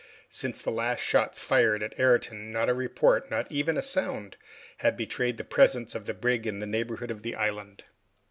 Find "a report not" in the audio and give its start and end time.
2.69-3.45